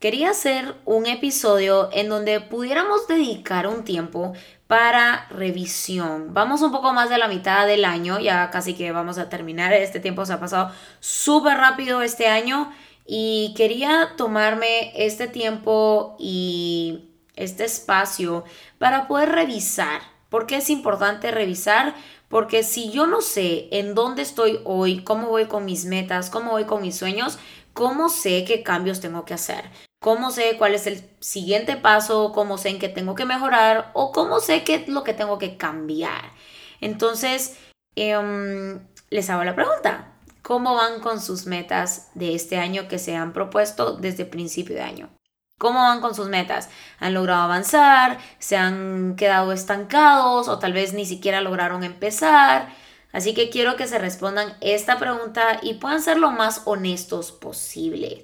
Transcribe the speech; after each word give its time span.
Quería 0.00 0.30
hacer 0.30 0.76
un 0.84 1.06
episodio 1.06 1.88
en 1.92 2.08
donde 2.08 2.40
pudiéramos 2.40 3.08
dedicar 3.08 3.66
un 3.66 3.82
tiempo 3.82 4.32
para 4.68 5.26
revisión. 5.30 6.32
Vamos 6.32 6.62
un 6.62 6.70
poco 6.70 6.92
más 6.92 7.10
de 7.10 7.18
la 7.18 7.26
mitad 7.26 7.66
del 7.66 7.84
año, 7.84 8.20
ya 8.20 8.48
casi 8.50 8.74
que 8.74 8.92
vamos 8.92 9.18
a 9.18 9.28
terminar. 9.28 9.72
Este 9.72 9.98
tiempo 9.98 10.24
se 10.24 10.34
ha 10.34 10.38
pasado 10.38 10.70
súper 11.00 11.56
rápido 11.56 12.00
este 12.00 12.28
año 12.28 12.72
y 13.06 13.52
quería 13.56 14.10
tomarme 14.16 14.92
este 14.94 15.26
tiempo 15.26 16.14
y 16.20 17.10
este 17.34 17.64
espacio 17.64 18.44
para 18.78 19.08
poder 19.08 19.30
revisar. 19.30 20.00
¿Por 20.28 20.46
qué 20.46 20.58
es 20.58 20.70
importante 20.70 21.32
revisar? 21.32 21.96
Porque 22.28 22.62
si 22.62 22.92
yo 22.92 23.08
no 23.08 23.20
sé 23.20 23.66
en 23.72 23.96
dónde 23.96 24.22
estoy 24.22 24.60
hoy, 24.62 25.02
cómo 25.02 25.26
voy 25.26 25.46
con 25.46 25.64
mis 25.64 25.86
metas, 25.86 26.30
cómo 26.30 26.52
voy 26.52 26.66
con 26.66 26.82
mis 26.82 26.96
sueños, 26.96 27.40
¿cómo 27.72 28.08
sé 28.08 28.44
qué 28.44 28.62
cambios 28.62 29.00
tengo 29.00 29.24
que 29.24 29.34
hacer? 29.34 29.64
¿Cómo 30.00 30.30
sé 30.30 30.56
cuál 30.58 30.74
es 30.74 30.86
el 30.86 31.02
siguiente 31.20 31.76
paso? 31.76 32.32
¿Cómo 32.32 32.56
sé 32.56 32.68
en 32.68 32.78
qué 32.78 32.88
tengo 32.88 33.14
que 33.16 33.24
mejorar? 33.24 33.90
¿O 33.94 34.12
cómo 34.12 34.38
sé 34.40 34.62
qué 34.62 34.76
es 34.76 34.88
lo 34.88 35.02
que 35.02 35.12
tengo 35.12 35.38
que 35.38 35.56
cambiar? 35.56 36.32
Entonces, 36.80 37.58
em, 37.96 38.86
les 39.10 39.28
hago 39.30 39.42
la 39.44 39.56
pregunta. 39.56 40.12
¿Cómo 40.42 40.74
van 40.76 41.00
con 41.00 41.20
sus 41.20 41.46
metas 41.46 42.10
de 42.14 42.34
este 42.34 42.58
año 42.58 42.88
que 42.88 42.98
se 42.98 43.16
han 43.16 43.32
propuesto 43.32 43.96
desde 43.96 44.24
principio 44.24 44.76
de 44.76 44.82
año? 44.82 45.10
¿Cómo 45.58 45.80
van 45.80 46.00
con 46.00 46.14
sus 46.14 46.28
metas? 46.28 46.70
¿Han 47.00 47.14
logrado 47.14 47.42
avanzar? 47.42 48.18
¿Se 48.38 48.56
han 48.56 49.16
quedado 49.16 49.52
estancados? 49.52 50.48
¿O 50.48 50.60
tal 50.60 50.72
vez 50.72 50.92
ni 50.94 51.04
siquiera 51.06 51.40
lograron 51.40 51.82
empezar? 51.82 52.68
Así 53.12 53.34
que 53.34 53.50
quiero 53.50 53.76
que 53.76 53.88
se 53.88 53.98
respondan 53.98 54.56
esta 54.60 54.98
pregunta 54.98 55.58
y 55.60 55.74
puedan 55.74 56.00
ser 56.00 56.18
lo 56.18 56.30
más 56.30 56.62
honestos 56.66 57.32
posible. 57.32 58.22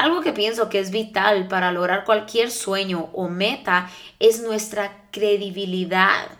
Algo 0.00 0.22
que 0.22 0.32
pienso 0.32 0.70
que 0.70 0.78
es 0.78 0.90
vital 0.90 1.46
para 1.46 1.72
lograr 1.72 2.06
cualquier 2.06 2.50
sueño 2.50 3.10
o 3.12 3.28
meta 3.28 3.90
es 4.18 4.40
nuestra 4.40 5.10
credibilidad. 5.10 6.38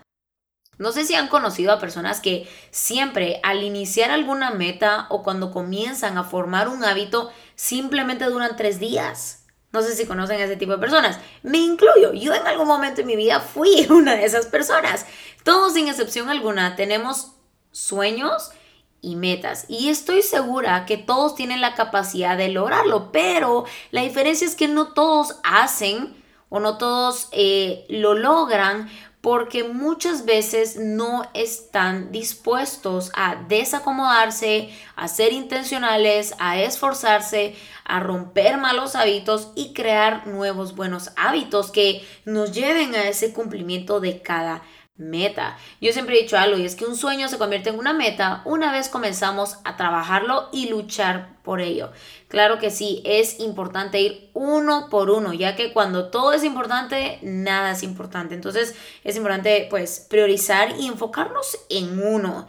No 0.78 0.92
sé 0.92 1.04
si 1.04 1.14
han 1.14 1.28
conocido 1.28 1.70
a 1.70 1.78
personas 1.78 2.20
que 2.20 2.48
siempre 2.70 3.38
al 3.42 3.62
iniciar 3.62 4.10
alguna 4.10 4.50
meta 4.50 5.04
o 5.10 5.22
cuando 5.22 5.50
comienzan 5.50 6.16
a 6.16 6.24
formar 6.24 6.70
un 6.70 6.84
hábito 6.84 7.30
simplemente 7.54 8.24
duran 8.24 8.56
tres 8.56 8.80
días. 8.80 9.44
No 9.72 9.82
sé 9.82 9.94
si 9.94 10.06
conocen 10.06 10.40
a 10.40 10.44
ese 10.44 10.56
tipo 10.56 10.72
de 10.72 10.78
personas. 10.78 11.18
Me 11.42 11.58
incluyo. 11.58 12.14
Yo 12.14 12.32
en 12.32 12.46
algún 12.46 12.66
momento 12.66 13.02
en 13.02 13.08
mi 13.08 13.16
vida 13.16 13.40
fui 13.40 13.86
una 13.90 14.14
de 14.14 14.24
esas 14.24 14.46
personas. 14.46 15.04
Todos 15.44 15.74
sin 15.74 15.86
excepción 15.86 16.30
alguna 16.30 16.76
tenemos 16.76 17.32
sueños 17.72 18.52
y 19.02 19.16
metas. 19.16 19.64
Y 19.68 19.88
estoy 19.88 20.22
segura 20.22 20.86
que 20.86 20.96
todos 20.96 21.34
tienen 21.34 21.60
la 21.60 21.74
capacidad 21.74 22.36
de 22.36 22.48
lograrlo, 22.48 23.12
pero 23.12 23.64
la 23.90 24.02
diferencia 24.02 24.46
es 24.46 24.54
que 24.54 24.68
no 24.68 24.92
todos 24.92 25.36
hacen 25.42 26.16
o 26.48 26.60
no 26.60 26.78
todos 26.78 27.28
eh, 27.32 27.86
lo 27.88 28.14
logran 28.14 28.88
porque 29.20 29.64
muchas 29.64 30.24
veces 30.24 30.76
no 30.76 31.28
están 31.34 32.10
dispuestos 32.10 33.12
a 33.14 33.36
desacomodarse, 33.48 34.70
a 34.96 35.08
ser 35.08 35.32
intencionales, 35.34 36.34
a 36.38 36.58
esforzarse, 36.58 37.54
a 37.84 38.00
romper 38.00 38.56
malos 38.56 38.94
hábitos 38.94 39.50
y 39.54 39.74
crear 39.74 40.26
nuevos 40.26 40.74
buenos 40.74 41.10
hábitos 41.16 41.70
que 41.70 42.02
nos 42.24 42.52
lleven 42.52 42.94
a 42.94 43.08
ese 43.08 43.34
cumplimiento 43.34 44.00
de 44.00 44.22
cada 44.22 44.62
meta. 45.00 45.56
Yo 45.80 45.92
siempre 45.92 46.16
he 46.16 46.22
dicho 46.22 46.38
algo 46.38 46.58
y 46.58 46.64
es 46.64 46.76
que 46.76 46.84
un 46.84 46.96
sueño 46.96 47.28
se 47.28 47.38
convierte 47.38 47.70
en 47.70 47.78
una 47.78 47.92
meta 47.92 48.42
una 48.44 48.70
vez 48.70 48.88
comenzamos 48.88 49.56
a 49.64 49.76
trabajarlo 49.76 50.48
y 50.52 50.68
luchar 50.68 51.36
por 51.42 51.60
ello. 51.60 51.90
Claro 52.28 52.58
que 52.58 52.70
sí, 52.70 53.02
es 53.04 53.40
importante 53.40 54.00
ir 54.00 54.30
uno 54.34 54.88
por 54.90 55.10
uno, 55.10 55.32
ya 55.32 55.56
que 55.56 55.72
cuando 55.72 56.10
todo 56.10 56.32
es 56.32 56.44
importante, 56.44 57.18
nada 57.22 57.72
es 57.72 57.82
importante. 57.82 58.34
Entonces 58.34 58.76
es 59.02 59.16
importante 59.16 59.66
pues 59.70 60.06
priorizar 60.08 60.78
y 60.78 60.86
enfocarnos 60.86 61.58
en 61.68 62.00
uno. 62.00 62.46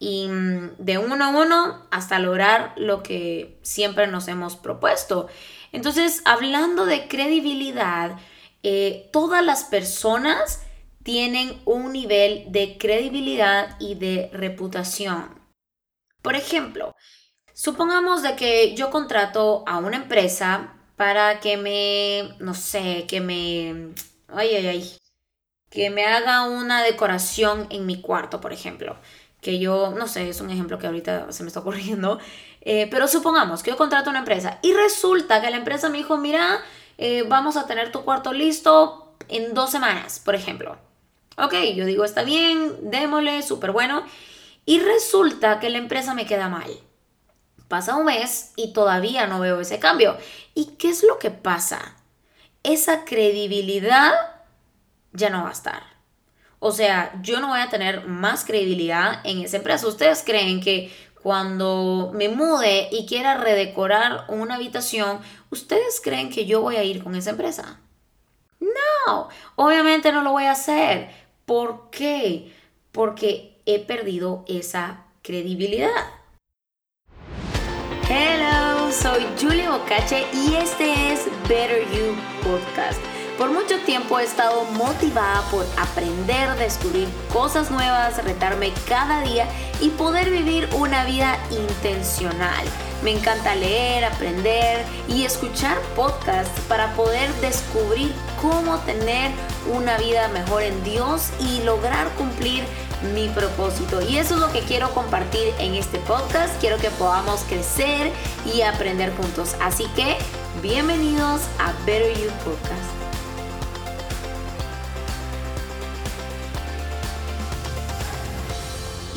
Y 0.00 0.28
mm, 0.28 0.72
de 0.78 0.98
uno 0.98 1.24
a 1.24 1.28
uno 1.28 1.86
hasta 1.90 2.18
lograr 2.18 2.74
lo 2.76 3.02
que 3.02 3.56
siempre 3.62 4.08
nos 4.08 4.28
hemos 4.28 4.56
propuesto. 4.56 5.28
Entonces, 5.72 6.22
hablando 6.24 6.84
de 6.84 7.08
credibilidad, 7.08 8.16
eh, 8.62 9.08
todas 9.12 9.44
las 9.44 9.64
personas 9.64 10.63
tienen 11.04 11.60
un 11.66 11.92
nivel 11.92 12.46
de 12.48 12.76
credibilidad 12.78 13.76
y 13.78 13.94
de 13.94 14.30
reputación. 14.32 15.38
Por 16.22 16.34
ejemplo, 16.34 16.96
supongamos 17.52 18.22
de 18.22 18.34
que 18.36 18.74
yo 18.74 18.90
contrato 18.90 19.62
a 19.66 19.78
una 19.78 19.98
empresa 19.98 20.74
para 20.96 21.40
que 21.40 21.56
me, 21.56 22.36
no 22.40 22.54
sé, 22.54 23.04
que 23.06 23.20
me, 23.20 23.92
ay, 24.28 24.56
ay, 24.56 24.66
ay, 24.66 24.98
que 25.70 25.90
me 25.90 26.06
haga 26.06 26.44
una 26.44 26.82
decoración 26.82 27.66
en 27.70 27.84
mi 27.86 28.00
cuarto, 28.00 28.40
por 28.40 28.52
ejemplo. 28.52 28.96
Que 29.42 29.58
yo, 29.58 29.92
no 29.96 30.08
sé, 30.08 30.30
es 30.30 30.40
un 30.40 30.50
ejemplo 30.50 30.78
que 30.78 30.86
ahorita 30.86 31.32
se 31.32 31.42
me 31.42 31.48
está 31.48 31.60
ocurriendo. 31.60 32.18
Eh, 32.66 32.88
pero 32.90 33.06
supongamos 33.08 33.62
que 33.62 33.72
yo 33.72 33.76
contrato 33.76 34.08
a 34.08 34.12
una 34.12 34.20
empresa 34.20 34.58
y 34.62 34.72
resulta 34.72 35.42
que 35.42 35.50
la 35.50 35.58
empresa 35.58 35.90
me 35.90 35.98
dijo, 35.98 36.16
mira, 36.16 36.62
eh, 36.96 37.22
vamos 37.28 37.58
a 37.58 37.66
tener 37.66 37.92
tu 37.92 38.04
cuarto 38.06 38.32
listo 38.32 39.14
en 39.28 39.52
dos 39.52 39.70
semanas, 39.70 40.18
por 40.24 40.34
ejemplo. 40.34 40.78
Ok, 41.36 41.54
yo 41.74 41.84
digo, 41.84 42.04
está 42.04 42.22
bien, 42.22 42.90
démosle, 42.90 43.42
súper 43.42 43.72
bueno. 43.72 44.04
Y 44.66 44.80
resulta 44.80 45.60
que 45.60 45.70
la 45.70 45.78
empresa 45.78 46.14
me 46.14 46.26
queda 46.26 46.48
mal. 46.48 46.70
Pasa 47.68 47.96
un 47.96 48.04
mes 48.04 48.52
y 48.56 48.72
todavía 48.72 49.26
no 49.26 49.40
veo 49.40 49.60
ese 49.60 49.78
cambio. 49.78 50.16
¿Y 50.54 50.76
qué 50.76 50.90
es 50.90 51.02
lo 51.02 51.18
que 51.18 51.30
pasa? 51.30 51.96
Esa 52.62 53.04
credibilidad 53.04 54.12
ya 55.12 55.30
no 55.30 55.42
va 55.42 55.48
a 55.48 55.52
estar. 55.52 55.82
O 56.60 56.72
sea, 56.72 57.12
yo 57.22 57.40
no 57.40 57.48
voy 57.48 57.60
a 57.60 57.68
tener 57.68 58.06
más 58.06 58.44
credibilidad 58.44 59.20
en 59.24 59.40
esa 59.40 59.58
empresa. 59.58 59.86
¿Ustedes 59.86 60.22
creen 60.24 60.60
que 60.60 60.90
cuando 61.22 62.10
me 62.14 62.28
mude 62.28 62.88
y 62.90 63.06
quiera 63.06 63.36
redecorar 63.36 64.24
una 64.28 64.54
habitación, 64.54 65.20
¿ustedes 65.50 66.00
creen 66.02 66.30
que 66.30 66.46
yo 66.46 66.60
voy 66.60 66.76
a 66.76 66.84
ir 66.84 67.02
con 67.02 67.16
esa 67.16 67.30
empresa? 67.30 67.80
No, 68.60 69.28
obviamente 69.56 70.12
no 70.12 70.22
lo 70.22 70.32
voy 70.32 70.44
a 70.44 70.52
hacer 70.52 71.23
¿Por 71.46 71.90
qué? 71.90 72.52
Porque 72.90 73.60
he 73.66 73.78
perdido 73.78 74.44
esa 74.48 75.04
credibilidad. 75.22 75.90
Hello, 78.08 78.90
soy 78.90 79.26
Julie 79.40 79.68
Bocache 79.68 80.26
y 80.32 80.54
este 80.54 81.12
es 81.12 81.26
Better 81.48 81.82
You 81.90 82.14
Podcast. 82.42 83.00
Por 83.36 83.50
mucho 83.50 83.78
tiempo 83.80 84.18
he 84.18 84.24
estado 84.24 84.64
motivada 84.64 85.42
por 85.50 85.66
aprender, 85.76 86.48
descubrir 86.56 87.08
cosas 87.32 87.70
nuevas, 87.70 88.22
retarme 88.24 88.72
cada 88.88 89.22
día 89.22 89.46
y 89.80 89.90
poder 89.90 90.30
vivir 90.30 90.68
una 90.74 91.04
vida 91.04 91.36
intencional. 91.50 92.64
Me 93.04 93.10
encanta 93.10 93.54
leer, 93.54 94.02
aprender 94.02 94.82
y 95.08 95.24
escuchar 95.24 95.78
podcasts 95.94 96.58
para 96.68 96.94
poder 96.94 97.30
descubrir 97.42 98.14
cómo 98.40 98.78
tener 98.78 99.30
una 99.70 99.98
vida 99.98 100.28
mejor 100.28 100.62
en 100.62 100.82
Dios 100.84 101.28
y 101.38 101.62
lograr 101.64 102.08
cumplir 102.14 102.64
mi 103.14 103.28
propósito. 103.28 104.00
Y 104.00 104.16
eso 104.16 104.36
es 104.36 104.40
lo 104.40 104.50
que 104.52 104.60
quiero 104.60 104.90
compartir 104.94 105.52
en 105.58 105.74
este 105.74 105.98
podcast. 105.98 106.58
Quiero 106.60 106.78
que 106.78 106.88
podamos 106.92 107.42
crecer 107.42 108.10
y 108.54 108.62
aprender 108.62 109.14
juntos. 109.14 109.54
Así 109.60 109.84
que 109.94 110.16
bienvenidos 110.62 111.42
a 111.58 111.74
Better 111.84 112.10
You 112.14 112.30
Podcast. 112.42 113.04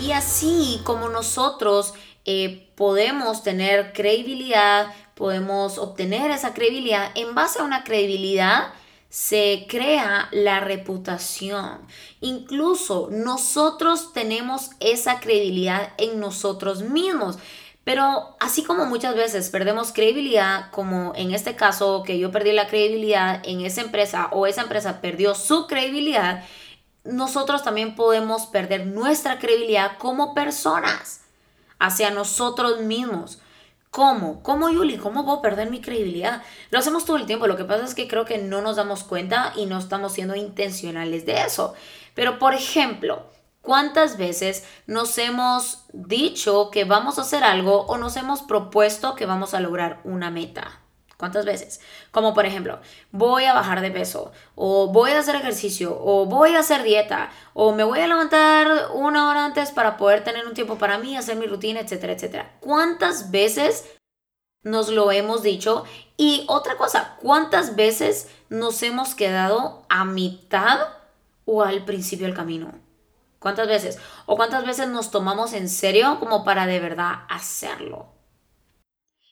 Y 0.01 0.11
así 0.11 0.81
como 0.83 1.07
nosotros 1.07 1.93
eh, 2.29 2.69
podemos 2.75 3.41
tener 3.41 3.93
credibilidad, 3.93 4.93
podemos 5.15 5.77
obtener 5.77 6.29
esa 6.29 6.53
credibilidad, 6.53 7.09
en 7.15 7.33
base 7.33 7.59
a 7.59 7.63
una 7.63 7.85
credibilidad 7.85 8.73
se 9.09 9.65
crea 9.69 10.27
la 10.31 10.59
reputación. 10.59 11.79
Incluso 12.19 13.07
nosotros 13.09 14.11
tenemos 14.11 14.71
esa 14.81 15.21
credibilidad 15.21 15.93
en 15.97 16.19
nosotros 16.19 16.81
mismos. 16.81 17.37
Pero 17.85 18.35
así 18.41 18.65
como 18.65 18.85
muchas 18.85 19.15
veces 19.15 19.49
perdemos 19.49 19.93
credibilidad, 19.93 20.69
como 20.71 21.13
en 21.15 21.33
este 21.33 21.55
caso 21.55 22.03
que 22.03 22.19
yo 22.19 22.29
perdí 22.31 22.51
la 22.51 22.67
credibilidad 22.67 23.41
en 23.45 23.61
esa 23.61 23.79
empresa 23.79 24.27
o 24.33 24.45
esa 24.45 24.63
empresa 24.63 24.99
perdió 24.99 25.33
su 25.33 25.67
credibilidad, 25.67 26.43
nosotros 27.05 27.63
también 27.63 27.95
podemos 27.95 28.47
perder 28.47 28.85
nuestra 28.85 29.39
credibilidad 29.39 29.97
como 29.97 30.33
personas 30.33 31.21
hacia 31.79 32.11
nosotros 32.11 32.81
mismos. 32.81 33.39
¿Cómo? 33.89 34.43
¿Cómo, 34.43 34.69
Yuli? 34.69 34.97
¿Cómo 34.97 35.25
puedo 35.25 35.41
perder 35.41 35.69
mi 35.71 35.81
credibilidad? 35.81 36.43
Lo 36.69 36.79
hacemos 36.79 37.05
todo 37.05 37.17
el 37.17 37.25
tiempo. 37.25 37.47
Lo 37.47 37.57
que 37.57 37.65
pasa 37.65 37.85
es 37.85 37.95
que 37.95 38.07
creo 38.07 38.25
que 38.25 38.37
no 38.37 38.61
nos 38.61 38.75
damos 38.75 39.03
cuenta 39.03 39.53
y 39.55 39.65
no 39.65 39.79
estamos 39.79 40.13
siendo 40.13 40.35
intencionales 40.35 41.25
de 41.25 41.41
eso. 41.41 41.73
Pero, 42.13 42.37
por 42.37 42.53
ejemplo, 42.53 43.25
¿cuántas 43.61 44.17
veces 44.17 44.65
nos 44.85 45.17
hemos 45.17 45.85
dicho 45.93 46.69
que 46.69 46.83
vamos 46.83 47.17
a 47.17 47.21
hacer 47.21 47.43
algo 47.43 47.85
o 47.87 47.97
nos 47.97 48.17
hemos 48.17 48.41
propuesto 48.43 49.15
que 49.15 49.25
vamos 49.25 49.53
a 49.53 49.61
lograr 49.61 50.01
una 50.03 50.31
meta? 50.31 50.81
¿Cuántas 51.17 51.45
veces? 51.45 51.81
Como 52.11 52.35
por 52.35 52.45
ejemplo, 52.45 52.79
voy 53.11 53.45
a 53.45 53.53
bajar 53.53 53.81
de 53.81 53.89
peso, 53.89 54.31
o 54.53 54.87
voy 54.91 55.11
a 55.11 55.19
hacer 55.19 55.35
ejercicio, 55.35 55.97
o 55.99 56.27
voy 56.27 56.55
a 56.55 56.59
hacer 56.59 56.83
dieta, 56.83 57.31
o 57.55 57.73
me 57.73 57.83
voy 57.83 57.99
a 57.99 58.07
levantar 58.07 58.91
una 58.93 59.27
hora 59.27 59.45
antes 59.45 59.71
para 59.71 59.97
poder 59.97 60.23
tener 60.23 60.45
un 60.45 60.53
tiempo 60.53 60.77
para 60.77 60.99
mí, 60.99 61.17
hacer 61.17 61.35
mi 61.35 61.47
rutina, 61.47 61.79
etcétera, 61.79 62.13
etcétera. 62.13 62.57
¿Cuántas 62.59 63.31
veces 63.31 63.85
nos 64.61 64.89
lo 64.89 65.11
hemos 65.11 65.41
dicho? 65.41 65.85
Y 66.17 66.45
otra 66.47 66.77
cosa, 66.77 67.17
¿cuántas 67.19 67.75
veces 67.75 68.29
nos 68.49 68.83
hemos 68.83 69.15
quedado 69.15 69.85
a 69.89 70.05
mitad 70.05 70.81
o 71.45 71.63
al 71.63 71.83
principio 71.83 72.27
del 72.27 72.35
camino? 72.35 72.73
¿Cuántas 73.39 73.67
veces? 73.67 73.97
¿O 74.27 74.35
cuántas 74.35 74.65
veces 74.67 74.87
nos 74.87 75.09
tomamos 75.09 75.53
en 75.53 75.67
serio 75.67 76.19
como 76.19 76.43
para 76.43 76.67
de 76.67 76.79
verdad 76.79 77.23
hacerlo? 77.27 78.16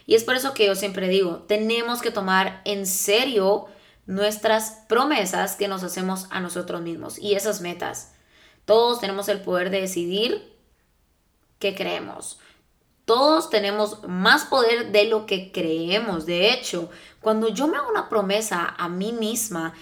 Y 0.05 0.15
es 0.15 0.23
por 0.23 0.35
eso 0.35 0.53
que 0.53 0.67
yo 0.67 0.75
siempre 0.75 1.07
digo, 1.07 1.43
tenemos 1.47 2.01
que 2.01 2.11
tomar 2.11 2.61
en 2.65 2.85
serio 2.85 3.67
nuestras 4.05 4.83
promesas 4.87 5.55
que 5.55 5.67
nos 5.67 5.83
hacemos 5.83 6.27
a 6.29 6.39
nosotros 6.39 6.81
mismos 6.81 7.17
y 7.17 7.33
esas 7.35 7.61
metas. 7.61 8.13
Todos 8.65 8.99
tenemos 8.99 9.29
el 9.29 9.41
poder 9.41 9.69
de 9.69 9.81
decidir 9.81 10.55
qué 11.59 11.75
creemos. 11.75 12.39
Todos 13.05 13.49
tenemos 13.49 14.03
más 14.07 14.45
poder 14.45 14.91
de 14.91 15.05
lo 15.05 15.25
que 15.25 15.51
creemos. 15.51 16.25
De 16.25 16.51
hecho, 16.51 16.89
cuando 17.21 17.49
yo 17.49 17.67
me 17.67 17.77
hago 17.77 17.89
una 17.89 18.09
promesa 18.09 18.75
a 18.77 18.89
mí 18.89 19.11
misma 19.11 19.73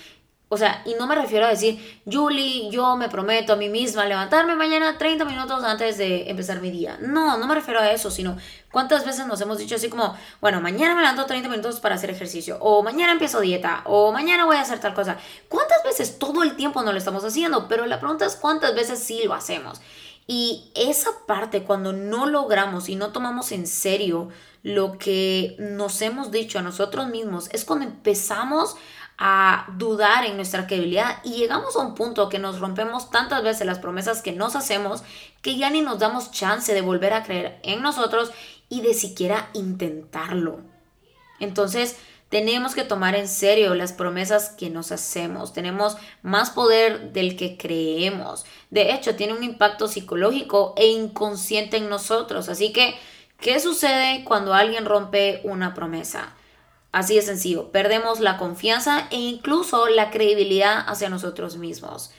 o 0.54 0.58
sea, 0.58 0.84
y 0.86 0.94
no 0.94 1.08
me 1.08 1.16
refiero 1.16 1.48
a 1.48 1.50
decir, 1.50 2.02
Julie, 2.06 2.70
yo 2.70 2.96
me 2.96 3.10
prometo 3.10 3.54
a 3.54 3.56
mí 3.56 3.70
misma 3.70 4.06
levantarme 4.06 4.56
mañana 4.56 5.00
30 5.00 5.26
minutos 5.26 5.64
antes 5.64 5.98
de 5.98 6.30
empezar 6.30 6.62
mi 6.62 6.70
día. 6.70 7.00
No, 7.02 7.38
no 7.38 7.48
me 7.48 7.56
refiero 7.56 7.80
a 7.80 7.92
eso, 7.92 8.12
sino 8.12 8.38
cuántas 8.72 9.04
veces 9.04 9.26
nos 9.26 9.42
hemos 9.42 9.58
dicho 9.58 9.74
así 9.74 9.90
como, 9.90 10.16
bueno, 10.42 10.62
mañana 10.62 10.94
me 10.94 11.02
levanto 11.02 11.26
30 11.26 11.50
minutos 11.50 11.80
para 11.80 11.96
hacer 11.96 12.12
ejercicio, 12.12 12.58
o 12.62 12.84
mañana 12.84 13.14
empiezo 13.14 13.42
dieta, 13.42 13.82
o 13.86 14.12
mañana 14.12 14.46
voy 14.46 14.58
a 14.58 14.62
hacer 14.62 14.80
tal 14.80 14.94
cosa. 14.94 15.18
¿Cuántas 15.50 15.84
veces 15.84 16.20
todo 16.20 16.44
el 16.44 16.56
tiempo 16.56 16.84
no 16.84 16.92
lo 16.92 17.00
estamos 17.00 17.26
haciendo? 17.26 17.68
Pero 17.68 17.88
la 17.88 18.00
pregunta 18.00 18.26
es 18.28 18.36
cuántas 18.36 18.76
veces 18.76 19.00
sí 19.00 19.24
lo 19.26 19.34
hacemos. 19.34 19.82
Y 20.28 20.72
esa 20.76 21.10
parte, 21.26 21.64
cuando 21.64 21.94
no 21.94 22.28
logramos 22.28 22.90
y 22.90 22.96
no 22.96 23.12
tomamos 23.12 23.52
en 23.52 23.66
serio 23.66 24.30
lo 24.62 24.98
que 24.98 25.58
nos 25.60 26.02
hemos 26.02 26.32
dicho 26.32 26.60
a 26.60 26.62
nosotros 26.62 27.08
mismos, 27.08 27.50
es 27.52 27.66
cuando 27.66 27.86
empezamos 27.86 28.78
a 29.18 29.68
dudar 29.78 30.26
en 30.26 30.36
nuestra 30.36 30.68
credibilidad 30.68 31.20
y 31.24 31.34
llegamos 31.34 31.76
a 31.76 31.80
un 31.80 31.96
punto 31.96 32.30
que 32.30 32.40
nos 32.40 32.60
rompemos 32.60 33.12
tantas 33.12 33.44
veces 33.44 33.68
las 33.68 33.80
promesas 33.80 34.22
que 34.22 34.32
nos 34.32 34.56
hacemos 34.56 35.04
que 35.42 35.58
ya 35.58 35.70
ni 35.70 35.82
nos 35.82 36.00
damos 36.00 36.32
chance 36.32 36.74
de 36.74 36.82
volver 36.82 37.14
a 37.14 37.24
creer 37.24 37.60
en 37.64 37.82
nosotros 37.82 38.32
y 38.70 38.82
de 38.82 38.94
siquiera 38.94 39.50
intentarlo. 39.54 40.62
Entonces, 41.40 41.98
tenemos 42.30 42.74
que 42.74 42.84
tomar 42.84 43.16
en 43.16 43.28
serio 43.28 43.76
las 43.76 43.94
promesas 43.94 44.50
que 44.50 44.72
nos 44.72 44.92
hacemos. 44.92 45.54
Tenemos 45.54 45.98
más 46.24 46.50
poder 46.50 47.14
del 47.14 47.38
que 47.38 47.58
creemos. 47.58 48.46
De 48.72 48.94
hecho, 48.94 49.16
tiene 49.16 49.34
un 49.34 49.44
impacto 49.44 49.88
psicológico 49.88 50.74
e 50.76 50.88
inconsciente 50.88 51.78
en 51.78 51.90
nosotros. 51.90 52.50
Así 52.50 52.74
que, 52.74 52.96
¿qué 53.40 53.60
sucede 53.60 54.24
cuando 54.24 54.56
alguien 54.56 54.86
rompe 54.86 55.42
una 55.44 55.76
promesa? 55.76 56.34
Así 56.94 57.16
de 57.16 57.24
sencillo, 57.24 57.72
perdemos 57.72 58.20
la 58.20 58.38
confianza 58.38 59.08
e 59.10 59.18
incluso 59.18 59.88
la 59.88 60.12
credibilidad 60.12 60.86
hacia 60.88 61.10
nosotros 61.10 61.58
mismos. 61.58 62.12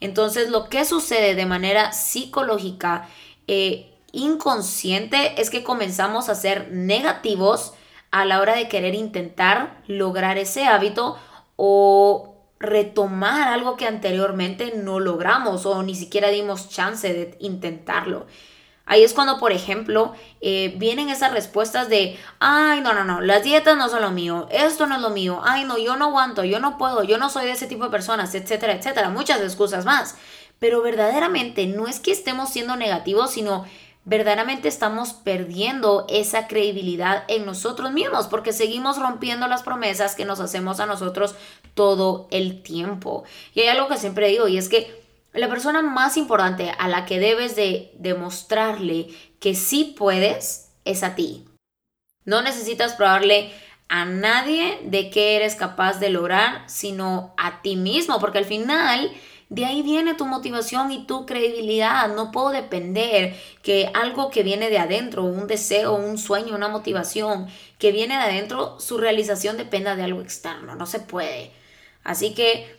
Entonces, 0.00 0.50
lo 0.50 0.68
que 0.68 0.84
sucede 0.84 1.34
de 1.34 1.46
manera 1.46 1.92
psicológica 1.92 3.08
e 3.46 3.90
inconsciente 4.12 5.40
es 5.40 5.48
que 5.48 5.64
comenzamos 5.64 6.28
a 6.28 6.34
ser 6.34 6.70
negativos 6.70 7.72
a 8.10 8.26
la 8.26 8.40
hora 8.40 8.54
de 8.54 8.68
querer 8.68 8.94
intentar 8.94 9.82
lograr 9.86 10.36
ese 10.36 10.66
hábito 10.66 11.18
o 11.56 12.34
retomar 12.60 13.48
algo 13.48 13.78
que 13.78 13.86
anteriormente 13.86 14.74
no 14.76 15.00
logramos 15.00 15.64
o 15.64 15.82
ni 15.82 15.94
siquiera 15.94 16.28
dimos 16.28 16.68
chance 16.68 17.10
de 17.10 17.36
intentarlo. 17.40 18.26
Ahí 18.88 19.04
es 19.04 19.12
cuando, 19.12 19.38
por 19.38 19.52
ejemplo, 19.52 20.14
eh, 20.40 20.74
vienen 20.78 21.10
esas 21.10 21.32
respuestas 21.32 21.90
de, 21.90 22.18
ay, 22.40 22.80
no, 22.80 22.94
no, 22.94 23.04
no, 23.04 23.20
las 23.20 23.44
dietas 23.44 23.76
no 23.76 23.90
son 23.90 24.00
lo 24.00 24.10
mío, 24.10 24.48
esto 24.50 24.86
no 24.86 24.96
es 24.96 25.02
lo 25.02 25.10
mío, 25.10 25.42
ay, 25.44 25.64
no, 25.64 25.76
yo 25.76 25.96
no 25.96 26.06
aguanto, 26.06 26.42
yo 26.42 26.58
no 26.58 26.78
puedo, 26.78 27.04
yo 27.04 27.18
no 27.18 27.28
soy 27.28 27.44
de 27.44 27.52
ese 27.52 27.66
tipo 27.66 27.84
de 27.84 27.90
personas, 27.90 28.34
etcétera, 28.34 28.72
etcétera, 28.72 29.10
muchas 29.10 29.42
excusas 29.42 29.84
más. 29.84 30.16
Pero 30.58 30.80
verdaderamente 30.82 31.66
no 31.66 31.86
es 31.86 32.00
que 32.00 32.12
estemos 32.12 32.48
siendo 32.48 32.76
negativos, 32.76 33.30
sino 33.30 33.66
verdaderamente 34.06 34.68
estamos 34.68 35.12
perdiendo 35.12 36.06
esa 36.08 36.46
credibilidad 36.46 37.24
en 37.28 37.44
nosotros 37.44 37.92
mismos 37.92 38.26
porque 38.26 38.54
seguimos 38.54 38.98
rompiendo 38.98 39.48
las 39.48 39.62
promesas 39.62 40.14
que 40.14 40.24
nos 40.24 40.40
hacemos 40.40 40.80
a 40.80 40.86
nosotros 40.86 41.34
todo 41.74 42.26
el 42.30 42.62
tiempo. 42.62 43.24
Y 43.54 43.60
hay 43.60 43.68
algo 43.68 43.86
que 43.88 43.98
siempre 43.98 44.28
digo 44.28 44.48
y 44.48 44.56
es 44.56 44.70
que 44.70 44.97
la 45.32 45.48
persona 45.48 45.82
más 45.82 46.16
importante 46.16 46.72
a 46.78 46.88
la 46.88 47.04
que 47.04 47.18
debes 47.20 47.56
de 47.56 47.92
demostrarle 47.98 49.08
que 49.40 49.54
sí 49.54 49.94
puedes 49.96 50.70
es 50.84 51.02
a 51.02 51.14
ti. 51.14 51.44
No 52.24 52.42
necesitas 52.42 52.94
probarle 52.94 53.52
a 53.88 54.04
nadie 54.04 54.80
de 54.84 55.10
qué 55.10 55.36
eres 55.36 55.54
capaz 55.54 55.98
de 55.98 56.10
lograr, 56.10 56.62
sino 56.68 57.34
a 57.36 57.62
ti 57.62 57.76
mismo, 57.76 58.18
porque 58.20 58.38
al 58.38 58.44
final 58.44 59.10
de 59.48 59.64
ahí 59.64 59.80
viene 59.82 60.14
tu 60.14 60.26
motivación 60.26 60.92
y 60.92 61.06
tu 61.06 61.24
credibilidad. 61.24 62.08
No 62.14 62.30
puedo 62.30 62.50
depender 62.50 63.34
que 63.62 63.90
algo 63.94 64.30
que 64.30 64.42
viene 64.42 64.68
de 64.68 64.78
adentro, 64.78 65.24
un 65.24 65.46
deseo, 65.46 65.94
un 65.94 66.18
sueño, 66.18 66.54
una 66.54 66.68
motivación 66.68 67.48
que 67.78 67.92
viene 67.92 68.16
de 68.16 68.24
adentro, 68.24 68.78
su 68.78 68.98
realización 68.98 69.56
dependa 69.56 69.96
de 69.96 70.02
algo 70.02 70.20
externo. 70.20 70.74
No 70.74 70.84
se 70.84 71.00
puede. 71.00 71.52
Así 72.04 72.34
que 72.34 72.78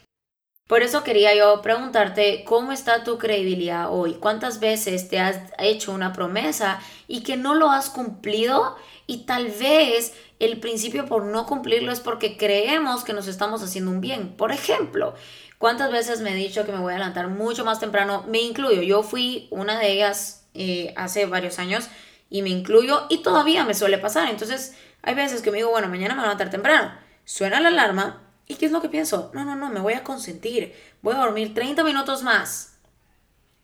por 0.70 0.84
eso 0.84 1.04
quería 1.04 1.34
yo 1.34 1.64
preguntarte 1.64 2.44
cómo 2.44 2.72
está 2.72 3.04
tu 3.04 3.18
credibilidad 3.18 3.92
hoy, 3.92 4.14
cuántas 4.14 4.60
veces 4.60 5.10
te 5.10 5.20
has 5.20 5.42
hecho 5.58 5.92
una 5.92 6.14
promesa 6.14 6.80
y 7.08 7.24
que 7.24 7.38
no 7.38 7.56
lo 7.56 7.72
has 7.72 7.90
cumplido 7.90 8.78
y 9.08 9.26
tal 9.26 9.48
vez 9.48 10.14
el 10.38 10.60
principio 10.60 11.08
por 11.08 11.24
no 11.24 11.48
cumplirlo 11.48 11.92
es 11.92 12.02
porque 12.02 12.38
creemos 12.38 13.04
que 13.04 13.14
nos 13.14 13.28
estamos 13.28 13.64
haciendo 13.64 13.90
un 13.90 14.00
bien. 14.00 14.38
Por 14.38 14.52
ejemplo, 14.52 15.16
¿cuántas 15.58 15.92
veces 15.92 16.22
me 16.22 16.34
he 16.34 16.36
dicho 16.36 16.68
que 16.68 16.72
me 16.72 16.78
voy 16.78 16.94
a 16.94 17.00
levantar 17.00 17.30
mucho 17.30 17.66
más 17.66 17.80
temprano? 17.80 18.24
Me 18.28 18.40
incluyo, 18.40 18.84
yo 18.84 19.02
fui 19.02 19.48
una 19.50 19.80
de 19.80 19.92
ellas 19.92 20.46
eh, 20.54 20.94
hace 20.96 21.26
varios 21.26 21.58
años 21.58 21.90
y 22.30 22.44
me 22.44 22.50
incluyo 22.50 23.08
y 23.10 23.24
todavía 23.24 23.66
me 23.66 23.74
suele 23.74 23.98
pasar. 23.98 24.30
Entonces 24.30 24.76
hay 25.02 25.16
veces 25.16 25.42
que 25.42 25.50
me 25.50 25.58
digo, 25.58 25.72
bueno, 25.72 25.90
mañana 25.90 26.14
me 26.14 26.20
voy 26.20 26.26
a 26.26 26.34
levantar 26.34 26.52
temprano. 26.52 26.94
Suena 27.26 27.60
la 27.60 27.70
alarma 27.70 28.29
¿Y 28.50 28.56
qué 28.56 28.66
es 28.66 28.72
lo 28.72 28.82
que 28.82 28.90
pienso? 28.90 29.30
No, 29.36 29.46
no, 29.46 29.56
no, 29.56 29.70
me 29.70 29.80
voy 29.80 29.94
a 29.94 30.04
consentir. 30.04 30.74
Voy 31.04 31.14
a 31.16 31.20
dormir 31.20 31.54
30 31.54 31.84
minutos 31.84 32.24
más. 32.24 32.80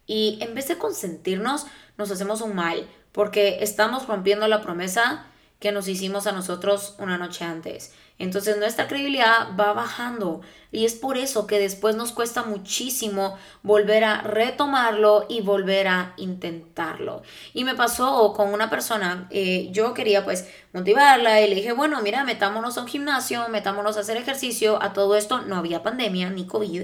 Y 0.06 0.38
en 0.42 0.54
vez 0.54 0.68
de 0.68 0.78
consentirnos, 0.78 1.66
nos 1.98 2.12
hacemos 2.12 2.42
un 2.42 2.56
mal 2.56 2.88
porque 3.12 3.64
estamos 3.64 4.06
rompiendo 4.06 4.48
la 4.48 4.62
promesa 4.62 5.26
que 5.66 5.72
nos 5.72 5.88
hicimos 5.88 6.28
a 6.28 6.32
nosotros 6.32 6.94
una 7.00 7.18
noche 7.18 7.44
antes. 7.44 7.92
Entonces 8.20 8.56
nuestra 8.58 8.88
credibilidad 8.88 9.48
va 9.60 9.74
bajando 9.74 10.42
y 10.72 10.86
es 10.86 10.94
por 10.94 11.18
eso 11.18 11.48
que 11.48 11.58
después 11.58 11.96
nos 11.96 12.12
cuesta 12.12 12.44
muchísimo 12.44 13.36
volver 13.64 14.04
a 14.04 14.22
retomarlo 14.22 15.26
y 15.28 15.42
volver 15.42 15.88
a 15.88 16.14
intentarlo. 16.18 17.24
Y 17.56 17.64
me 17.64 17.74
pasó 17.74 18.34
con 18.34 18.54
una 18.54 18.70
persona, 18.70 19.28
eh, 19.32 19.70
yo 19.72 19.96
quería 19.96 20.24
pues 20.24 20.48
motivarla 20.72 21.42
y 21.42 21.50
le 21.50 21.56
dije, 21.56 21.72
bueno, 21.72 22.00
mira, 22.04 22.24
metámonos 22.24 22.78
a 22.78 22.82
un 22.82 22.88
gimnasio, 22.88 23.50
metámonos 23.50 23.98
a 23.98 24.02
hacer 24.02 24.18
ejercicio, 24.18 24.80
a 24.84 24.94
todo 24.94 25.16
esto 25.16 25.42
no 25.42 25.56
había 25.56 25.82
pandemia 25.82 26.30
ni 26.30 26.46
COVID. 26.46 26.84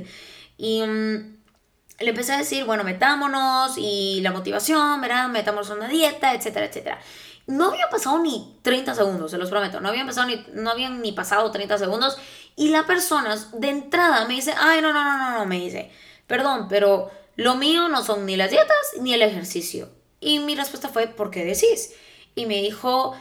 Y... 0.58 0.82
Mm, 0.82 1.42
le 2.00 2.10
empecé 2.10 2.34
a 2.34 2.38
decir, 2.38 2.66
bueno, 2.66 2.84
metámonos 2.84 3.78
y 3.78 4.22
la 4.22 4.32
motivación, 4.32 5.00
¿verdad? 5.02 5.28
Metámonos 5.28 5.70
a 5.70 5.76
una 5.76 5.88
dieta, 5.88 6.34
etcétera, 6.34 6.66
etcétera. 6.66 7.00
No 7.52 7.66
había 7.66 7.90
pasado 7.90 8.20
ni 8.20 8.58
30 8.62 8.96
segundos, 8.96 9.30
se 9.30 9.38
los 9.38 9.50
prometo. 9.50 9.82
No 9.82 9.90
habían 9.90 10.08
pasado 10.08 10.28
ni, 10.28 10.46
no 10.54 10.70
habían 10.70 11.02
ni 11.02 11.12
pasado 11.12 11.52
30 11.52 11.78
segundos. 11.78 12.18
Y 12.56 12.70
la 12.70 12.88
persona 12.88 13.36
de 13.52 13.70
entrada 13.70 14.26
me 14.26 14.36
dice, 14.36 14.54
ay, 14.58 14.82
no, 14.82 14.94
no, 14.94 15.04
no, 15.04 15.18
no, 15.18 15.40
no, 15.40 15.46
me 15.46 15.60
dice, 15.60 15.92
perdón, 16.28 16.68
pero 16.70 17.12
lo 17.36 17.56
mío 17.56 17.90
no 17.90 18.06
son 18.06 18.26
ni 18.26 18.38
las 18.38 18.52
dietas 18.52 18.94
ni 19.02 19.14
el 19.14 19.22
ejercicio. 19.22 19.90
Y 20.22 20.40
mi 20.40 20.56
respuesta 20.56 20.88
fue, 20.88 21.08
¿por 21.08 21.30
qué 21.30 21.44
decís? 21.44 21.94
Y 22.36 22.46
me 22.46 22.62
dijo, 22.62 23.18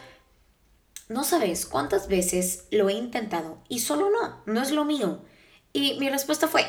no 1.09 1.25
sabes 1.25 1.67
cuántas 1.67 2.07
veces 2.07 2.67
lo 2.71 2.89
he 2.89 2.93
intentado 2.93 3.59
y 3.69 3.81
solo 3.81 4.11
no, 4.11 4.43
no 4.47 4.63
es 4.63 4.71
lo 4.71 4.85
mío. 4.85 5.23
Y 5.73 5.99
mi 5.99 6.09
respuesta 6.09 6.47
fue, 6.47 6.65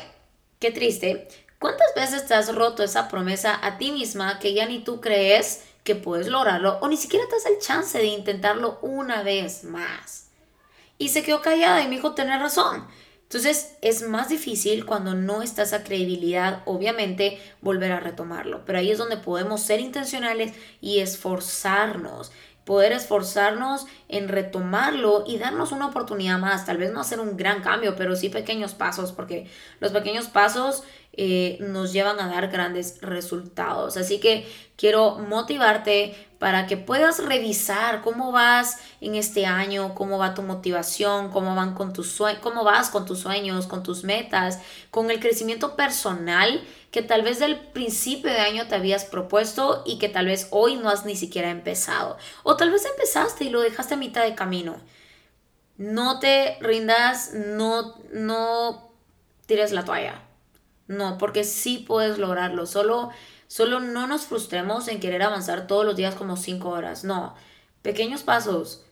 qué 0.58 0.72
triste, 0.72 1.28
¿cuántas 1.60 1.94
veces 1.94 2.26
te 2.26 2.34
has 2.34 2.52
roto 2.52 2.82
esa 2.82 3.06
promesa 3.06 3.56
a 3.62 3.78
ti 3.78 3.92
misma 3.92 4.40
que 4.40 4.52
ya 4.52 4.66
ni 4.66 4.82
tú 4.82 5.00
crees 5.00 5.62
que 5.84 5.94
puedes 5.94 6.28
lograrlo 6.28 6.78
o 6.80 6.88
ni 6.88 6.96
siquiera 6.96 7.26
te 7.28 7.36
das 7.36 7.46
el 7.46 7.58
chance 7.58 7.98
de 7.98 8.06
intentarlo 8.06 8.78
una 8.82 9.22
vez 9.22 9.64
más. 9.64 10.28
Y 10.98 11.08
se 11.08 11.22
quedó 11.22 11.42
callada 11.42 11.82
y 11.82 11.88
me 11.88 11.96
dijo, 11.96 12.14
tener 12.14 12.40
razón. 12.40 12.86
Entonces 13.22 13.76
es 13.80 14.02
más 14.02 14.28
difícil 14.28 14.84
cuando 14.84 15.14
no 15.14 15.42
está 15.42 15.62
esa 15.62 15.82
credibilidad, 15.82 16.62
obviamente, 16.66 17.40
volver 17.62 17.90
a 17.92 17.98
retomarlo. 17.98 18.64
Pero 18.66 18.78
ahí 18.78 18.90
es 18.90 18.98
donde 18.98 19.16
podemos 19.16 19.62
ser 19.62 19.80
intencionales 19.80 20.52
y 20.82 20.98
esforzarnos. 20.98 22.30
Poder 22.64 22.92
esforzarnos 22.92 23.86
en 24.08 24.28
retomarlo 24.28 25.24
y 25.26 25.38
darnos 25.38 25.72
una 25.72 25.86
oportunidad 25.86 26.38
más. 26.38 26.64
Tal 26.64 26.78
vez 26.78 26.92
no 26.92 27.00
hacer 27.00 27.20
un 27.20 27.36
gran 27.36 27.62
cambio, 27.62 27.96
pero 27.96 28.14
sí 28.14 28.28
pequeños 28.28 28.74
pasos, 28.74 29.12
porque 29.12 29.50
los 29.80 29.92
pequeños 29.92 30.28
pasos 30.28 30.84
eh, 31.14 31.58
nos 31.60 31.92
llevan 31.92 32.20
a 32.20 32.28
dar 32.28 32.48
grandes 32.48 32.98
resultados. 33.02 33.96
Así 33.96 34.20
que 34.20 34.46
quiero 34.76 35.18
motivarte 35.18 36.14
para 36.38 36.66
que 36.66 36.76
puedas 36.76 37.24
revisar 37.24 38.02
cómo 38.02 38.32
vas 38.32 38.78
en 39.00 39.14
este 39.14 39.46
año, 39.46 39.94
cómo 39.94 40.18
va 40.18 40.34
tu 40.34 40.42
motivación, 40.42 41.30
cómo 41.30 41.54
van 41.54 41.74
con 41.74 41.92
cómo 42.40 42.64
vas 42.64 42.90
con 42.90 43.06
tus 43.06 43.20
sueños, 43.20 43.66
con 43.66 43.82
tus 43.82 44.04
metas, 44.04 44.58
con 44.90 45.10
el 45.10 45.20
crecimiento 45.20 45.76
personal 45.76 46.62
que 46.92 47.02
tal 47.02 47.22
vez 47.22 47.38
del 47.38 47.58
principio 47.58 48.30
de 48.30 48.38
año 48.38 48.68
te 48.68 48.74
habías 48.74 49.06
propuesto 49.06 49.82
y 49.86 49.98
que 49.98 50.10
tal 50.10 50.26
vez 50.26 50.46
hoy 50.50 50.76
no 50.76 50.90
has 50.90 51.06
ni 51.06 51.16
siquiera 51.16 51.50
empezado. 51.50 52.18
O 52.42 52.56
tal 52.56 52.70
vez 52.70 52.84
empezaste 52.84 53.44
y 53.44 53.48
lo 53.48 53.62
dejaste 53.62 53.94
a 53.94 53.96
mitad 53.96 54.22
de 54.22 54.34
camino. 54.34 54.76
No 55.78 56.20
te 56.20 56.58
rindas, 56.60 57.32
no, 57.32 57.96
no 58.12 58.92
tires 59.46 59.72
la 59.72 59.86
toalla. 59.86 60.22
No, 60.86 61.16
porque 61.16 61.44
sí 61.44 61.78
puedes 61.78 62.18
lograrlo. 62.18 62.66
Solo, 62.66 63.10
solo 63.48 63.80
no 63.80 64.06
nos 64.06 64.26
frustremos 64.26 64.86
en 64.88 65.00
querer 65.00 65.22
avanzar 65.22 65.66
todos 65.66 65.86
los 65.86 65.96
días 65.96 66.14
como 66.14 66.36
cinco 66.36 66.68
horas. 66.68 67.04
No, 67.04 67.34
pequeños 67.80 68.22
pasos, 68.22 68.84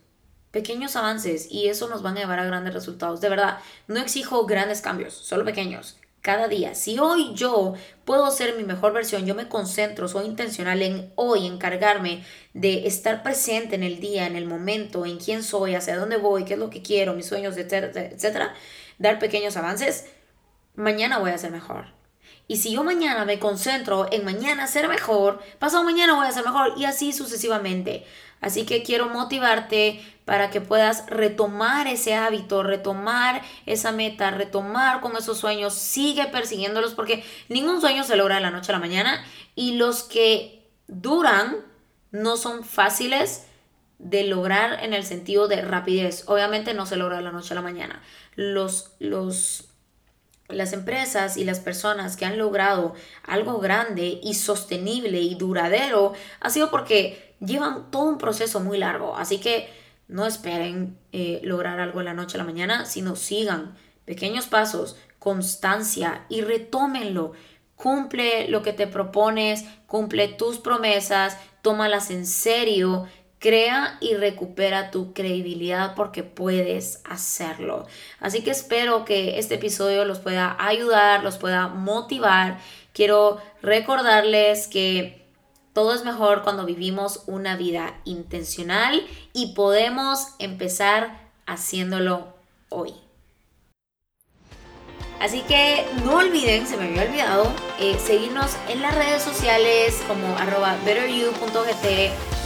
pequeños 0.49 0.95
avances 0.95 1.51
y 1.51 1.67
eso 1.67 1.87
nos 1.87 2.01
van 2.01 2.17
a 2.17 2.21
llevar 2.21 2.39
a 2.39 2.45
grandes 2.45 2.73
resultados. 2.73 3.21
De 3.21 3.29
verdad, 3.29 3.59
no 3.87 3.99
exijo 3.99 4.47
grandes 4.47 4.81
cambios, 4.81 5.13
solo 5.13 5.45
pequeños. 5.45 5.97
Cada 6.21 6.47
día. 6.47 6.75
Si 6.75 6.99
hoy 6.99 7.33
yo 7.33 7.73
puedo 8.05 8.29
ser 8.29 8.55
mi 8.55 8.63
mejor 8.63 8.93
versión, 8.93 9.25
yo 9.25 9.33
me 9.33 9.49
concentro, 9.49 10.07
soy 10.07 10.27
intencional 10.27 10.83
en 10.83 11.11
hoy 11.15 11.47
encargarme 11.47 12.23
de 12.53 12.85
estar 12.85 13.23
presente 13.23 13.73
en 13.73 13.81
el 13.81 13.99
día, 13.99 14.27
en 14.27 14.35
el 14.35 14.45
momento, 14.45 15.07
en 15.07 15.17
quién 15.17 15.41
soy, 15.41 15.73
hacia 15.73 15.97
dónde 15.97 16.17
voy, 16.17 16.45
qué 16.45 16.53
es 16.53 16.59
lo 16.59 16.69
que 16.69 16.83
quiero, 16.83 17.15
mis 17.15 17.25
sueños, 17.25 17.57
etcétera, 17.57 18.11
etcétera, 18.11 18.53
dar 18.99 19.17
pequeños 19.17 19.57
avances, 19.57 20.05
mañana 20.75 21.17
voy 21.17 21.31
a 21.31 21.39
ser 21.39 21.51
mejor. 21.51 21.87
Y 22.47 22.57
si 22.57 22.73
yo 22.73 22.83
mañana 22.83 23.25
me 23.25 23.39
concentro 23.39 24.07
en 24.11 24.23
mañana 24.23 24.67
ser 24.67 24.87
mejor, 24.89 25.39
pasado 25.57 25.83
mañana 25.83 26.15
voy 26.15 26.27
a 26.27 26.31
ser 26.31 26.45
mejor 26.45 26.73
y 26.77 26.85
así 26.85 27.13
sucesivamente. 27.13 28.05
Así 28.41 28.65
que 28.65 28.83
quiero 28.83 29.07
motivarte 29.07 30.01
para 30.31 30.49
que 30.49 30.61
puedas 30.61 31.07
retomar 31.07 31.87
ese 31.87 32.15
hábito, 32.15 32.63
retomar 32.63 33.41
esa 33.65 33.91
meta, 33.91 34.31
retomar 34.31 35.01
con 35.01 35.17
esos 35.17 35.37
sueños, 35.37 35.73
sigue 35.73 36.25
persiguiéndolos 36.27 36.93
porque 36.93 37.21
ningún 37.49 37.81
sueño 37.81 38.05
se 38.05 38.15
logra 38.15 38.35
de 38.35 38.41
la 38.41 38.49
noche 38.49 38.71
a 38.71 38.75
la 38.75 38.79
mañana 38.79 39.25
y 39.55 39.73
los 39.73 40.03
que 40.03 40.65
duran 40.87 41.57
no 42.11 42.37
son 42.37 42.63
fáciles 42.63 43.45
de 43.99 44.23
lograr 44.23 44.81
en 44.81 44.93
el 44.93 45.03
sentido 45.03 45.49
de 45.49 45.63
rapidez. 45.63 46.23
Obviamente 46.27 46.73
no 46.73 46.85
se 46.85 46.95
logra 46.95 47.17
de 47.17 47.23
la 47.23 47.33
noche 47.33 47.53
a 47.53 47.55
la 47.55 47.61
mañana. 47.61 48.01
Los, 48.37 48.93
los 48.99 49.67
las 50.47 50.71
empresas 50.71 51.35
y 51.35 51.43
las 51.43 51.59
personas 51.59 52.15
que 52.15 52.23
han 52.23 52.37
logrado 52.37 52.93
algo 53.23 53.59
grande 53.59 54.21
y 54.23 54.35
sostenible 54.35 55.19
y 55.19 55.35
duradero 55.35 56.13
ha 56.39 56.49
sido 56.49 56.71
porque 56.71 57.35
llevan 57.41 57.91
todo 57.91 58.03
un 58.03 58.17
proceso 58.17 58.61
muy 58.61 58.77
largo. 58.77 59.17
Así 59.17 59.41
que 59.41 59.81
no 60.07 60.25
esperen 60.25 60.97
eh, 61.11 61.39
lograr 61.43 61.79
algo 61.79 61.99
en 61.99 62.05
la 62.05 62.13
noche 62.13 62.37
a 62.37 62.39
la 62.39 62.43
mañana, 62.43 62.85
sino 62.85 63.15
sigan 63.15 63.75
pequeños 64.05 64.47
pasos, 64.47 64.97
constancia 65.19 66.25
y 66.29 66.41
retómenlo. 66.41 67.33
Cumple 67.75 68.47
lo 68.47 68.61
que 68.61 68.73
te 68.73 68.87
propones, 68.87 69.65
cumple 69.87 70.27
tus 70.27 70.59
promesas, 70.59 71.37
tómalas 71.61 72.11
en 72.11 72.25
serio 72.25 73.07
Crea 73.41 73.97
y 73.99 74.13
recupera 74.13 74.91
tu 74.91 75.13
credibilidad 75.13 75.95
porque 75.95 76.21
puedes 76.21 77.01
hacerlo. 77.05 77.87
Así 78.19 78.43
que 78.43 78.51
espero 78.51 79.03
que 79.03 79.39
este 79.39 79.55
episodio 79.55 80.05
los 80.05 80.19
pueda 80.19 80.55
ayudar, 80.59 81.23
los 81.23 81.39
pueda 81.39 81.67
motivar. 81.67 82.59
Quiero 82.93 83.39
recordarles 83.63 84.67
que 84.67 85.20
todo 85.73 85.93
es 85.93 86.03
mejor 86.03 86.43
cuando 86.43 86.65
vivimos 86.65 87.23
una 87.27 87.55
vida 87.55 87.93
intencional 88.05 89.01
y 89.33 89.53
podemos 89.53 90.35
empezar 90.39 91.29
haciéndolo 91.45 92.27
hoy. 92.69 92.93
Así 95.21 95.41
que 95.41 95.85
no 96.03 96.15
olviden, 96.15 96.65
se 96.65 96.77
me 96.77 96.85
había 96.85 97.03
olvidado, 97.03 97.53
eh, 97.79 97.95
seguirnos 98.03 98.51
en 98.67 98.81
las 98.81 98.95
redes 98.95 99.21
sociales 99.21 100.01
como 100.07 100.35
arroba 100.35 100.75
betteryou.gt 100.83 101.85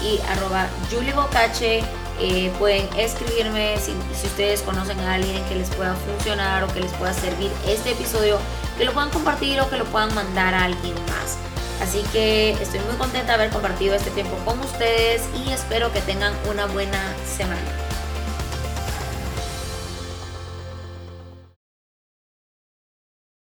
y 0.03 0.19
arroba 0.29 0.67
juliebocache. 0.91 1.83
Eh, 2.19 2.51
pueden 2.59 2.87
escribirme 2.97 3.77
si, 3.77 3.93
si, 4.13 4.27
ustedes 4.27 4.61
conocen 4.61 4.99
a 5.01 5.15
alguien 5.15 5.43
que 5.45 5.55
les 5.55 5.69
pueda 5.69 5.95
funcionar 5.95 6.63
o 6.63 6.67
que 6.67 6.81
les 6.81 6.91
pueda 6.93 7.13
servir 7.13 7.51
este 7.67 7.91
episodio, 7.91 8.39
que 8.77 8.85
lo 8.85 8.93
puedan 8.93 9.09
compartir 9.09 9.59
o 9.61 9.69
que 9.69 9.77
lo 9.77 9.85
puedan 9.85 10.13
mandar 10.13 10.53
a 10.53 10.65
alguien 10.65 10.95
más. 11.09 11.37
Así 11.81 12.03
que 12.11 12.51
estoy 12.51 12.79
muy 12.81 12.95
contenta 12.95 13.27
de 13.27 13.33
haber 13.33 13.49
compartido 13.49 13.95
este 13.95 14.11
tiempo 14.11 14.35
con 14.45 14.59
ustedes 14.59 15.23
y 15.45 15.51
espero 15.51 15.91
que 15.91 16.01
tengan 16.01 16.33
una 16.49 16.65
buena 16.67 17.01
semana. 17.25 17.84